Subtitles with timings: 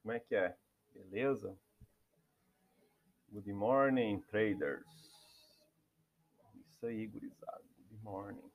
[0.00, 0.56] Como é que é?
[0.94, 1.54] Beleza?
[3.30, 4.86] Good morning, traders.
[6.70, 7.62] Isso aí, gurizada.
[7.90, 8.50] Good morning.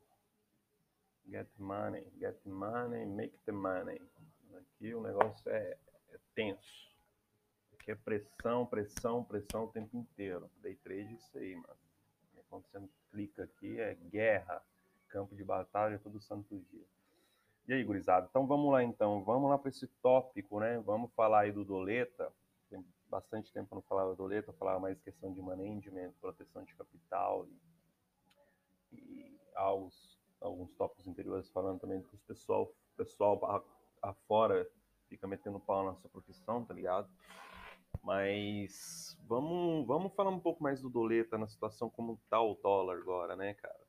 [1.30, 4.02] Get money, get money, make the money.
[4.58, 5.78] Aqui o negócio é,
[6.10, 6.92] é tenso.
[7.74, 10.50] Aqui é pressão, pressão, pressão o tempo inteiro.
[10.64, 11.78] Day trade é isso aí, mano.
[12.50, 14.60] Quando você clica aqui é guerra,
[15.08, 16.88] campo de batalha todo santo dia.
[17.66, 18.28] E aí, gurizada?
[18.30, 20.80] Então vamos lá então, vamos lá para esse tópico, né?
[20.80, 22.30] Vamos falar aí do Doleta.
[22.70, 26.76] Tem bastante tempo que não falava do Doleta, falava mais questão de management, proteção de
[26.76, 27.48] capital
[28.92, 33.66] e, e alguns, alguns tópicos anteriores falando também que o pessoal, pessoal
[34.02, 34.70] afora
[35.08, 37.10] fica metendo pau na sua profissão, tá ligado?
[38.02, 42.98] Mas vamos, vamos falar um pouco mais do Doleta na situação como tá o dólar
[42.98, 43.80] agora, né, cara?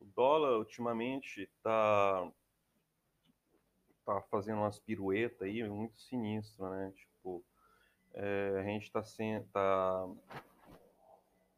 [0.00, 2.32] O dólar ultimamente tá
[4.04, 6.92] tá fazendo umas piruetas aí muito sinistro, né?
[6.96, 7.44] Tipo,
[8.12, 10.08] é, a gente tá, sem, tá,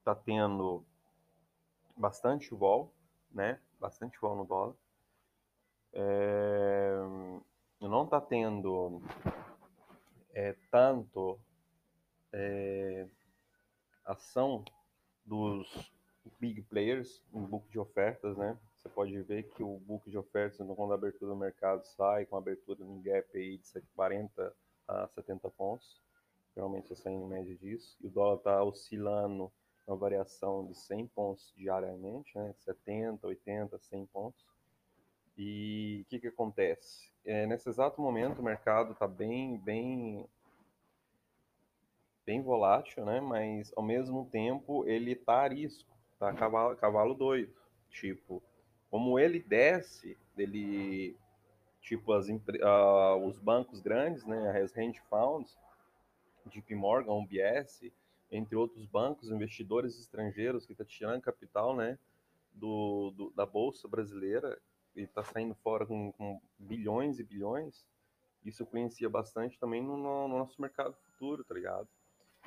[0.05, 0.84] tá tendo
[1.97, 2.92] bastante vol,
[3.30, 3.61] né?
[3.78, 4.75] Bastante vol no dólar.
[5.92, 6.97] É,
[7.80, 9.03] não tá tendo
[10.34, 11.38] é, tanto
[12.33, 13.06] é,
[14.05, 14.64] ação
[15.25, 15.95] dos
[16.41, 18.56] big players em book de ofertas, né?
[18.78, 22.36] Você pode ver que o book de ofertas, quando a abertura do mercado sai, com
[22.36, 24.54] abertura no gap aí de 40
[24.86, 26.00] a 70 pontos,
[26.54, 29.50] geralmente você sai em média disso, e o dólar está oscilando
[29.86, 32.54] uma variação de 100 pontos diariamente, né?
[32.58, 34.44] 70, 80, 100 pontos.
[35.36, 37.10] E o que, que acontece?
[37.24, 40.27] É, nesse exato momento, o mercado está bem, bem,
[42.24, 43.20] bem volátil, né?
[43.20, 47.53] Mas ao mesmo tempo ele está a risco, tá cavalo, cavalo doido.
[47.91, 48.42] Tipo,
[48.91, 51.16] como ele desce, ele
[51.81, 55.56] tipo as, uh, os bancos grandes, né, as hedge funds,
[56.47, 57.93] JP Morgan, UBS,
[58.31, 61.97] entre outros bancos, investidores estrangeiros que tá tirando capital, né,
[62.53, 64.59] do, do, da bolsa brasileira
[64.97, 67.84] e está saindo fora com, com, bilhões e bilhões.
[68.44, 71.88] Isso influencia bastante também no, no nosso mercado futuro, tá ligado?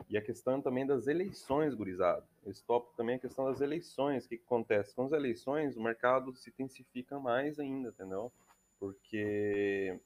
[0.07, 2.25] E a questão também das eleições, gurizado.
[2.45, 4.25] Esse tópico também é a questão das eleições.
[4.25, 4.95] O que, que acontece?
[4.95, 8.31] Com as eleições, o mercado se intensifica mais ainda, entendeu?
[8.79, 9.99] Porque.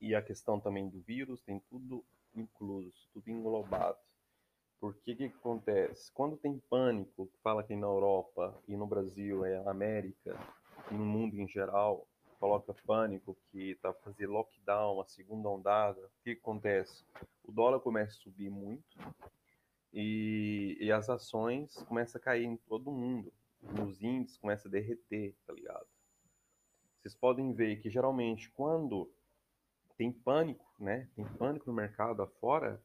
[0.00, 3.98] E a questão também do vírus, tem tudo incluso, tudo englobado.
[4.78, 6.12] Porque que, que acontece?
[6.12, 10.38] Quando tem pânico, fala que na Europa e no Brasil, é a América,
[10.90, 12.06] e no mundo em geral,
[12.46, 17.04] coloca pânico, que está fazendo lockdown, a segunda ondada, o que acontece?
[17.42, 18.96] O dólar começa a subir muito
[19.92, 23.32] e, e as ações começam a cair em todo mundo.
[23.84, 25.86] Os índices começam a derreter, tá ligado?
[27.00, 29.10] Vocês podem ver que geralmente quando
[29.98, 31.08] tem pânico, né?
[31.16, 32.80] Tem pânico no mercado afora,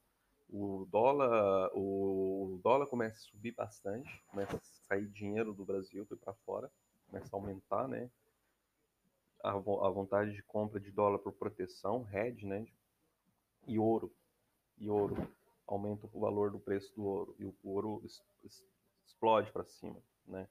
[0.49, 6.33] o dólar, o dólar começa a subir bastante, começa a sair dinheiro do Brasil para
[6.45, 6.71] fora,
[7.07, 8.09] começa a aumentar, né?
[9.43, 12.65] A, a vontade de compra de dólar por proteção, hedge, né?
[13.67, 14.13] E ouro.
[14.77, 15.15] E ouro
[15.67, 18.03] aumenta o valor do preço do ouro e o ouro
[19.05, 19.97] explode para cima,
[20.27, 20.47] né?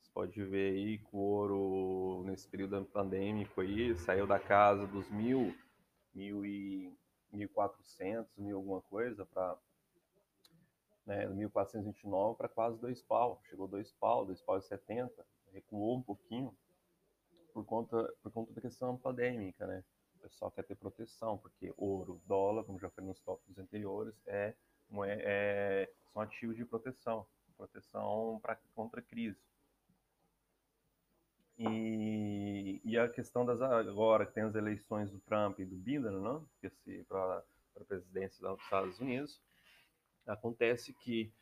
[0.00, 5.08] Você pode ver aí que o ouro nesse período pandêmico aí saiu da casa dos
[5.10, 5.54] mil,
[6.14, 6.96] mil e
[7.32, 9.56] mil quatrocentos, mil alguma coisa para
[11.06, 16.02] né, 1429 para quase dois pau, chegou dois pau, dois pau e setenta, recuou um
[16.02, 16.54] pouquinho,
[17.58, 19.82] por conta, por conta da questão pandêmica, né?
[20.16, 24.54] O pessoal quer ter proteção, porque ouro, dólar, como já foi nos tópicos anteriores, é,
[24.92, 27.26] é, é são ativos de proteção,
[27.56, 29.40] proteção pra, contra crise.
[31.58, 36.12] E, e a questão das agora que tem as eleições do Trump e do Biden,
[36.12, 36.48] não?
[37.08, 37.42] Para
[37.80, 39.40] a presidência dos Estados Unidos,
[40.24, 41.32] acontece que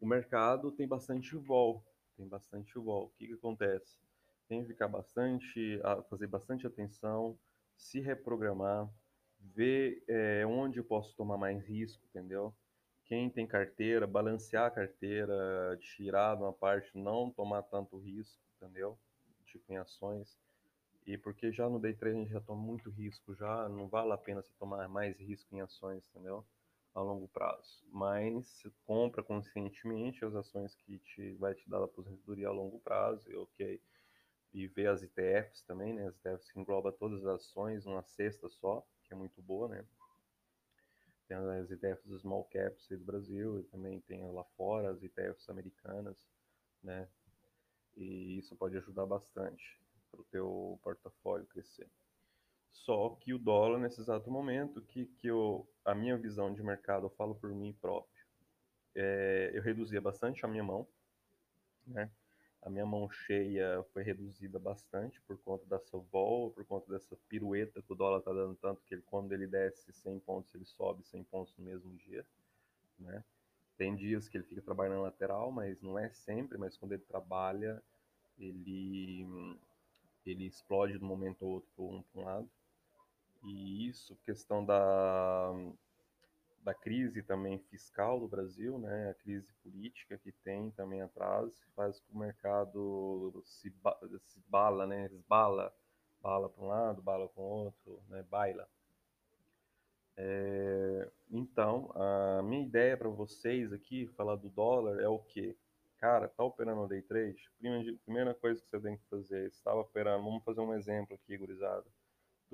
[0.00, 1.84] o mercado tem bastante vol,
[2.16, 3.06] tem bastante vol.
[3.06, 4.03] O que, que acontece?
[4.54, 7.36] Tem que ficar bastante, fazer bastante atenção,
[7.76, 8.88] se reprogramar,
[9.40, 12.54] ver é, onde eu posso tomar mais risco, entendeu?
[13.04, 18.96] Quem tem carteira, balancear a carteira, tirar de uma parte, não tomar tanto risco, entendeu?
[19.44, 20.38] Tipo em ações.
[21.06, 24.12] E porque já no day trade a gente já toma muito risco, já não vale
[24.12, 26.44] a pena você tomar mais risco em ações, entendeu?
[26.94, 27.84] A longo prazo.
[27.92, 33.28] Mas compra conscientemente as ações que te vai te dar a aposentadoria a longo prazo,
[33.36, 33.80] ok
[34.54, 36.06] e ver as ETFs também, né?
[36.06, 39.84] As ETFs que engloba todas as ações numa cesta só, que é muito boa, né?
[41.26, 45.50] Tem as ETFs dos small caps do Brasil e também tem lá fora as ETFs
[45.50, 46.16] americanas,
[46.82, 47.08] né?
[47.96, 49.80] E isso pode ajudar bastante
[50.10, 51.88] para o teu portafólio crescer.
[52.72, 57.06] Só que o dólar, nesse exato momento, que, que eu, a minha visão de mercado,
[57.06, 58.24] eu falo por mim próprio,
[58.94, 60.86] é, eu reduzia bastante a minha mão,
[61.86, 62.10] né?
[62.64, 67.82] A minha mão cheia foi reduzida bastante por conta dessa vol, por conta dessa pirueta
[67.82, 71.04] que o dólar está dando tanto que ele, quando ele desce 100 pontos, ele sobe
[71.04, 72.24] 100 pontos no mesmo dia,
[72.98, 73.22] né?
[73.76, 77.82] Tem dias que ele fica trabalhando lateral, mas não é sempre, mas quando ele trabalha,
[78.38, 79.26] ele
[80.24, 82.48] ele explode de um momento ou outro para um, um lado.
[83.42, 85.52] E isso, questão da,
[86.64, 92.00] da crise também fiscal do Brasil, né, a crise política que tem também atrás, faz
[92.00, 93.72] com que o mercado se,
[94.22, 95.72] se bala, né, esbala,
[96.22, 98.66] bala para um lado, bala para o outro, né, baila.
[100.16, 105.54] É, então, a minha ideia para vocês aqui, falar do dólar, é o que?
[105.98, 107.50] Cara, tá operando no day trade?
[108.04, 111.84] Primeira coisa que você tem que fazer, estava operando, vamos fazer um exemplo aqui, gurizada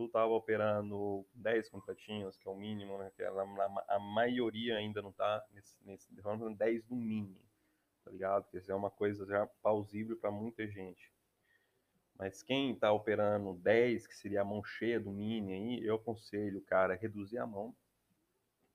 [0.00, 3.12] tu estava operando 10 contratinhos, que é o mínimo, né?
[3.14, 6.08] Que ela, a, a maioria ainda não está nesse, nesse
[6.56, 7.38] 10 no mínimo,
[8.02, 8.49] tá ligado?
[8.50, 11.12] Que isso é uma coisa já plausível para muita gente.
[12.17, 16.62] Mas quem está operando 10, que seria a mão cheia do mini aí, eu aconselho,
[16.62, 17.75] cara, reduzir a mão,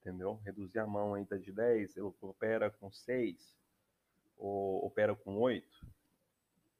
[0.01, 0.35] entendeu?
[0.45, 3.55] Reduzir a mão ainda de 10, eu opera com 6,
[4.37, 5.87] ou opera com 8,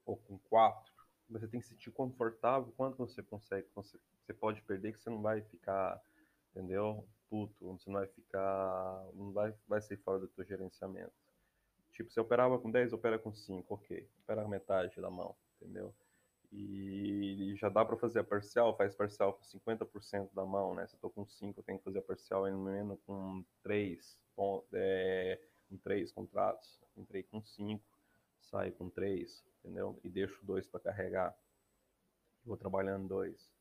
[0.05, 0.93] ou com 4.
[1.31, 3.67] Você tem que se sentir confortável quanto você consegue,
[4.25, 6.01] você pode perder que você não vai ficar,
[6.51, 7.07] entendeu?
[7.29, 11.13] Puto, você não vai ficar, não vai, vai ser fora do teu gerenciamento.
[11.91, 14.09] Tipo, você operava com 10, opera com 5, ok.
[14.23, 15.93] Opera metade da mão, entendeu?
[16.51, 20.87] E, e já dá para fazer a parcial, faz parcial com 50% da mão, né?
[20.87, 24.19] Se eu tô com 5, eu tenho que fazer a parcial no menos com 3,
[24.35, 25.39] com, é,
[25.69, 26.81] com 3 contratos.
[26.97, 27.83] Entrei com 5,
[28.41, 29.99] saio com 3, entendeu?
[30.03, 31.35] E deixo 2 para carregar.
[32.43, 33.54] Vou trabalhando 2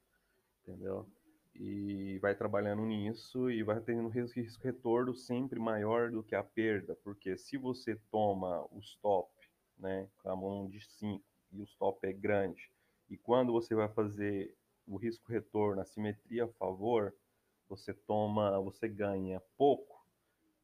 [0.67, 1.07] entendeu?
[1.55, 6.43] E vai trabalhando nisso e vai tendo risco, risco retorno sempre maior do que a
[6.43, 9.31] perda, porque se você toma o stop,
[9.79, 11.23] né, com a mão de 5
[11.53, 12.73] e o stop é grande,
[13.09, 14.57] e quando você vai fazer
[14.87, 17.15] o risco retorno, a simetria a favor,
[17.69, 20.05] você toma, você ganha pouco.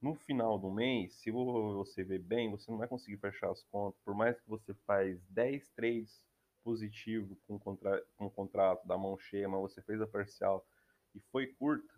[0.03, 4.01] No final do mês, se você ver bem, você não vai conseguir fechar as contas,
[4.03, 6.21] por mais que você faz 10 trades
[6.63, 10.67] positivo com, contra, com o contrato da mão cheia, mas você fez a parcial
[11.15, 11.93] e foi curta,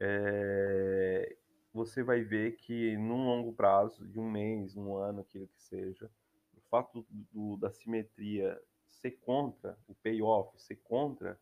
[0.00, 1.36] é,
[1.72, 6.10] você vai ver que num longo prazo, de um mês, um ano, aquilo que seja,
[6.56, 11.38] o fato do, da simetria ser contra, o payoff ser contra,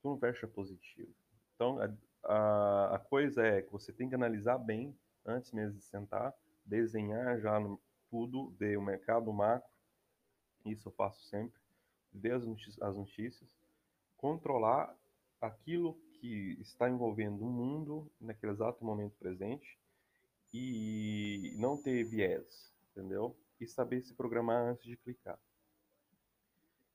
[0.00, 1.14] tu não fecha positivo.
[1.54, 1.92] Então, a,
[2.24, 7.38] a, a, coisa é que você tem que analisar bem, antes mesmo de sentar, desenhar
[7.40, 9.68] já no, tudo, ver o mercado macro,
[10.64, 11.60] isso eu faço sempre,
[12.14, 13.50] ver as notícias, as notícias,
[14.16, 14.96] controlar
[15.40, 19.78] aquilo que está envolvendo o mundo naquele exato momento presente
[20.52, 23.36] e não ter viés, entendeu?
[23.60, 25.38] E saber se programar antes de clicar.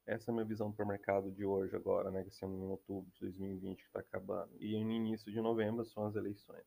[0.06, 2.24] Essa é a minha visão para o mercado de hoje agora, né?
[2.24, 4.52] Que é em outubro de 2020 que está acabando.
[4.60, 6.66] E no início de novembro são as eleições.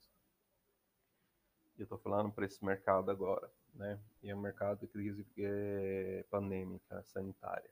[1.77, 3.99] Eu estou falando para esse mercado agora, né?
[4.23, 7.69] E é um mercado de crise é, pandêmica, sanitária.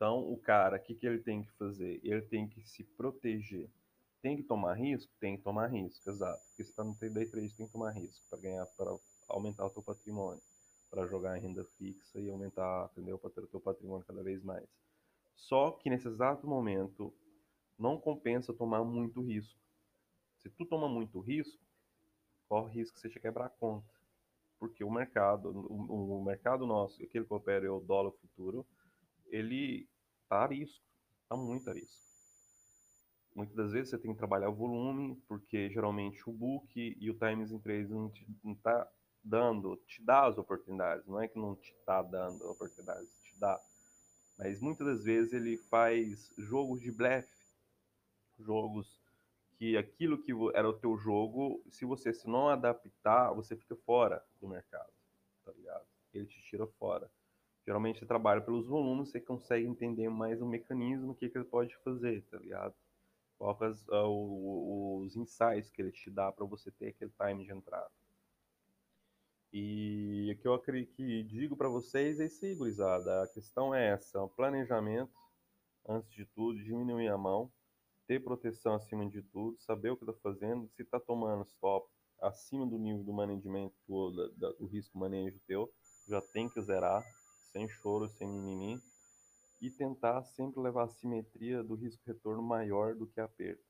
[0.00, 2.00] Então, o cara, o que, que ele tem que fazer?
[2.02, 3.68] Ele tem que se proteger.
[4.22, 5.12] Tem que tomar risco?
[5.20, 6.42] Tem que tomar risco, exato.
[6.46, 8.96] Porque se está no day trade, tem que tomar risco para ganhar, para
[9.28, 10.40] aumentar o teu patrimônio,
[10.90, 13.18] para jogar em renda fixa e aumentar, entendeu?
[13.18, 14.66] Para ter o teu patrimônio cada vez mais.
[15.36, 17.12] Só que nesse exato momento,
[17.78, 19.60] não compensa tomar muito risco.
[20.38, 21.62] Se tu toma muito risco,
[22.48, 23.92] corre risco que você quebrar a conta.
[24.58, 28.66] Porque o mercado, o, o mercado nosso, aquele que opera é o dólar futuro,
[29.30, 29.88] ele
[30.22, 30.84] está a risco,
[31.22, 32.00] está muito a risco.
[33.34, 37.14] Muitas das vezes você tem que trabalhar o volume, porque geralmente o book e o
[37.14, 38.12] times em trade não
[38.52, 38.90] está
[39.22, 43.60] dando, te dá as oportunidades, não é que não te está dando oportunidades, te dá.
[44.36, 47.30] Mas muitas das vezes ele faz jogos de blefe,
[48.38, 49.00] jogos
[49.58, 54.24] que aquilo que era o teu jogo, se você se não adaptar, você fica fora
[54.40, 54.90] do mercado,
[55.44, 55.84] tá ligado?
[56.14, 57.10] Ele te tira fora.
[57.66, 61.44] Geralmente você trabalha pelos volumes, você consegue entender mais o mecanismo, o que, que ele
[61.44, 62.74] pode fazer, tá ligado?
[63.38, 67.52] Qual as, uh, os insights que ele te dá para você ter aquele time de
[67.52, 67.90] entrada.
[69.52, 73.22] E o que eu acredito que digo para vocês é isso aí, gurizada.
[73.22, 75.12] A questão é essa: o planejamento,
[75.88, 77.50] antes de tudo, diminuir a mão,
[78.06, 81.88] ter proteção acima de tudo, saber o que está fazendo, se está tomando stop
[82.20, 84.10] acima do nível do management do,
[84.58, 85.72] do risco manejo teu,
[86.06, 87.02] já tem que zerar,
[87.52, 88.80] sem choro, sem mimimi.
[89.60, 93.62] e tentar sempre levar a simetria do risco-retorno maior do que a perda.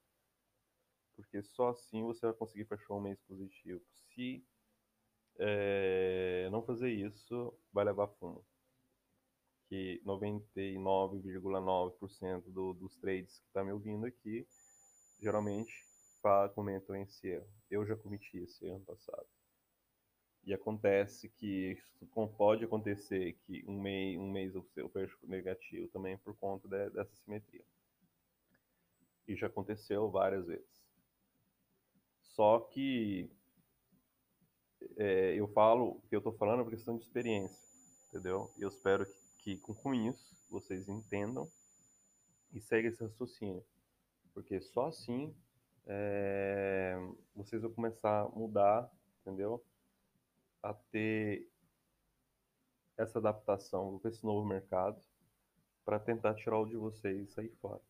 [1.17, 3.81] Porque só assim você vai conseguir fechar um mês positivo.
[4.15, 4.45] Se
[5.39, 8.45] é, não fazer isso, vai levar fumo.
[9.69, 14.47] Que 99,9% do, dos trades que está me ouvindo aqui,
[15.19, 15.73] geralmente
[16.23, 17.49] fala, comentam esse erro.
[17.71, 19.27] Eu já cometi esse ano passado.
[20.45, 21.77] E acontece que
[22.37, 27.15] pode acontecer que um mês, um mês eu fecho negativo também por conta de, dessa
[27.17, 27.65] simetria.
[29.29, 30.81] E já aconteceu várias vezes.
[32.23, 33.31] Só que
[34.97, 37.63] é, eu falo que eu estou falando por questão de experiência,
[38.09, 38.51] entendeu?
[38.59, 39.05] Eu espero
[39.39, 41.51] que, que com isso vocês entendam
[42.53, 43.65] e seguem esse raciocínio.
[44.33, 45.35] Porque só assim
[45.87, 46.97] é,
[47.35, 49.63] vocês vão começar a mudar, entendeu?
[50.63, 51.49] A ter
[52.97, 55.01] essa adaptação com esse novo mercado
[55.85, 57.81] para tentar tirar o de vocês e sair fora.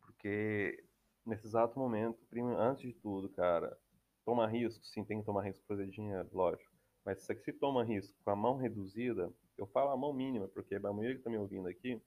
[0.00, 0.84] Porque
[1.24, 2.18] nesse exato momento,
[2.58, 3.78] antes de tudo, cara,
[4.24, 6.72] tomar risco, sim, tem que tomar risco para fazer dinheiro, lógico.
[7.04, 10.74] Mas se você toma risco com a mão reduzida, eu falo a mão mínima, porque
[10.74, 12.00] a maioria que está me ouvindo aqui,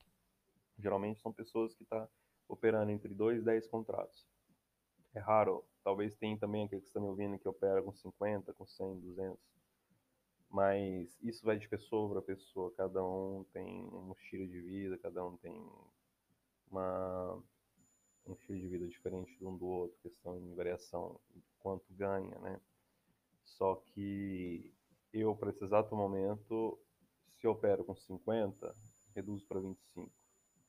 [0.77, 2.09] geralmente são pessoas que estão tá
[2.47, 4.27] operando entre 2 e 10 contratos.
[5.13, 8.67] É raro Talvez tenha também aquele que está me ouvindo que opera com 50, com
[8.67, 9.39] 100, 200.
[10.49, 12.73] Mas isso vai de pessoa para pessoa.
[12.75, 15.65] Cada um tem um estilo de vida, cada um tem
[16.69, 17.41] uma,
[18.27, 19.97] um estilo de vida diferente de um do outro.
[20.03, 21.21] Questão de variação,
[21.57, 22.59] quanto ganha, né?
[23.45, 24.73] Só que
[25.13, 26.77] eu, para esse exato momento,
[27.29, 28.75] se eu opero com 50,
[29.15, 30.11] reduzo para 25,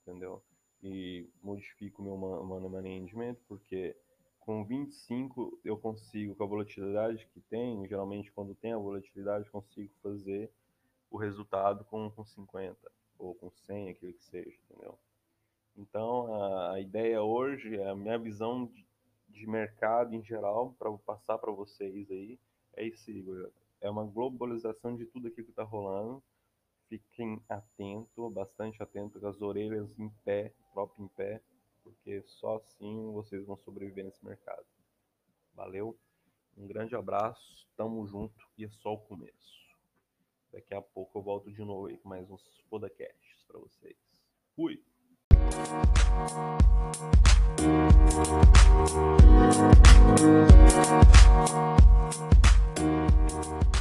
[0.03, 0.41] entendeu?
[0.81, 3.97] E modifico meu money management, porque
[4.49, 9.93] com 25 eu consigo, com a volatilidade que tem, geralmente quando tem a volatilidade, consigo
[10.02, 10.50] fazer
[11.11, 12.75] o resultado com, com 50
[13.19, 14.99] ou com 100, aquilo que seja, entendeu?
[15.76, 18.87] Então, a, a ideia hoje, a minha visão de,
[19.28, 22.38] de mercado em geral, para passar para vocês aí,
[22.75, 23.11] é isso.
[23.83, 26.23] É uma globalização de tudo aquilo que está rolando.
[26.88, 31.43] Fiquem atentos, bastante atentos, com as orelhas em pé, próprio em pé,
[32.57, 34.67] assim vocês vão sobreviver nesse mercado.
[35.55, 35.99] Valeu,
[36.57, 39.59] um grande abraço, tamo junto e é só o começo.
[40.52, 43.97] Daqui a pouco eu volto de novo aí com mais uns podcasts para vocês.
[44.55, 44.83] Fui!
[53.28, 53.75] Thank